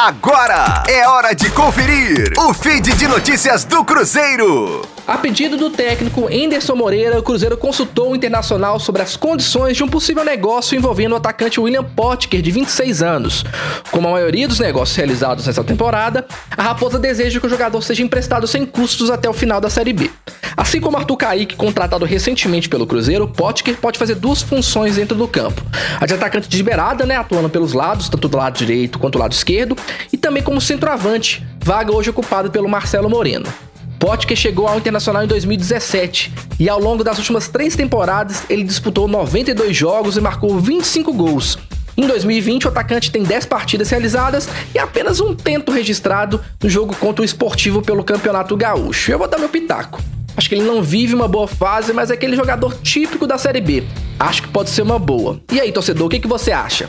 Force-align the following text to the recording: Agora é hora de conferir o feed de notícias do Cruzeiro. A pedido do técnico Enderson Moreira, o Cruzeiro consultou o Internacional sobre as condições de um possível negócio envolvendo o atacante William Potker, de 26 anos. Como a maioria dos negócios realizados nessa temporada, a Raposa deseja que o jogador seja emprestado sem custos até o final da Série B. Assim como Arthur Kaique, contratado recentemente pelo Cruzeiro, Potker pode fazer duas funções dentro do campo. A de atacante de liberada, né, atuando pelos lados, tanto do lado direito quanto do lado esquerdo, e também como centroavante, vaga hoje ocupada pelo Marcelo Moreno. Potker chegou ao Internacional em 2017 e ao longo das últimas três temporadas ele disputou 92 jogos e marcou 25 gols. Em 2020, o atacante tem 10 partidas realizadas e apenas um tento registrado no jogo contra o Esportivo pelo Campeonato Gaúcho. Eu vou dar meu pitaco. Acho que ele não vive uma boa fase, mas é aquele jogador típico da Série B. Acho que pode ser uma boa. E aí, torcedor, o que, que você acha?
Agora 0.00 0.84
é 0.86 1.08
hora 1.08 1.34
de 1.34 1.50
conferir 1.50 2.32
o 2.38 2.54
feed 2.54 2.94
de 2.94 3.08
notícias 3.08 3.64
do 3.64 3.84
Cruzeiro. 3.84 4.82
A 5.08 5.18
pedido 5.18 5.56
do 5.56 5.70
técnico 5.70 6.30
Enderson 6.30 6.76
Moreira, 6.76 7.18
o 7.18 7.22
Cruzeiro 7.22 7.56
consultou 7.56 8.12
o 8.12 8.14
Internacional 8.14 8.78
sobre 8.78 9.02
as 9.02 9.16
condições 9.16 9.76
de 9.76 9.82
um 9.82 9.88
possível 9.88 10.24
negócio 10.24 10.76
envolvendo 10.76 11.14
o 11.14 11.16
atacante 11.16 11.58
William 11.58 11.82
Potker, 11.82 12.40
de 12.40 12.50
26 12.52 13.02
anos. 13.02 13.44
Como 13.90 14.06
a 14.06 14.12
maioria 14.12 14.46
dos 14.46 14.60
negócios 14.60 14.96
realizados 14.96 15.46
nessa 15.46 15.64
temporada, 15.64 16.26
a 16.56 16.62
Raposa 16.62 16.98
deseja 16.98 17.40
que 17.40 17.46
o 17.46 17.50
jogador 17.50 17.82
seja 17.82 18.02
emprestado 18.02 18.46
sem 18.46 18.64
custos 18.64 19.10
até 19.10 19.28
o 19.28 19.32
final 19.32 19.60
da 19.60 19.70
Série 19.70 19.94
B. 19.94 20.10
Assim 20.58 20.80
como 20.80 20.96
Arthur 20.96 21.16
Kaique, 21.16 21.56
contratado 21.56 22.04
recentemente 22.04 22.68
pelo 22.68 22.86
Cruzeiro, 22.86 23.28
Potker 23.28 23.76
pode 23.76 23.98
fazer 23.98 24.16
duas 24.16 24.42
funções 24.42 24.96
dentro 24.96 25.16
do 25.16 25.26
campo. 25.26 25.62
A 25.98 26.04
de 26.04 26.12
atacante 26.12 26.48
de 26.48 26.56
liberada, 26.56 27.06
né, 27.06 27.16
atuando 27.16 27.48
pelos 27.48 27.72
lados, 27.72 28.08
tanto 28.08 28.28
do 28.28 28.36
lado 28.36 28.58
direito 28.58 28.98
quanto 28.98 29.14
do 29.14 29.20
lado 29.20 29.32
esquerdo, 29.32 29.76
e 30.12 30.16
também 30.16 30.42
como 30.42 30.60
centroavante, 30.60 31.46
vaga 31.62 31.94
hoje 31.94 32.10
ocupada 32.10 32.50
pelo 32.50 32.68
Marcelo 32.68 33.08
Moreno. 33.08 33.46
Potker 33.98 34.36
chegou 34.36 34.68
ao 34.68 34.78
Internacional 34.78 35.24
em 35.24 35.26
2017 35.26 36.32
e 36.60 36.68
ao 36.68 36.80
longo 36.80 37.02
das 37.02 37.18
últimas 37.18 37.48
três 37.48 37.74
temporadas 37.74 38.44
ele 38.48 38.62
disputou 38.62 39.08
92 39.08 39.76
jogos 39.76 40.16
e 40.16 40.20
marcou 40.20 40.58
25 40.58 41.12
gols. 41.12 41.58
Em 41.96 42.06
2020, 42.06 42.66
o 42.66 42.68
atacante 42.68 43.10
tem 43.10 43.24
10 43.24 43.46
partidas 43.46 43.90
realizadas 43.90 44.48
e 44.72 44.78
apenas 44.78 45.20
um 45.20 45.34
tento 45.34 45.72
registrado 45.72 46.40
no 46.62 46.70
jogo 46.70 46.94
contra 46.94 47.22
o 47.22 47.24
Esportivo 47.24 47.82
pelo 47.82 48.04
Campeonato 48.04 48.56
Gaúcho. 48.56 49.10
Eu 49.10 49.18
vou 49.18 49.26
dar 49.26 49.36
meu 49.36 49.48
pitaco. 49.48 50.00
Acho 50.36 50.48
que 50.48 50.54
ele 50.54 50.62
não 50.62 50.80
vive 50.80 51.12
uma 51.12 51.26
boa 51.26 51.48
fase, 51.48 51.92
mas 51.92 52.12
é 52.12 52.14
aquele 52.14 52.36
jogador 52.36 52.76
típico 52.76 53.26
da 53.26 53.36
Série 53.36 53.60
B. 53.60 53.82
Acho 54.16 54.42
que 54.42 54.48
pode 54.48 54.70
ser 54.70 54.82
uma 54.82 54.96
boa. 54.96 55.40
E 55.50 55.60
aí, 55.60 55.72
torcedor, 55.72 56.06
o 56.06 56.08
que, 56.08 56.20
que 56.20 56.28
você 56.28 56.52
acha? 56.52 56.88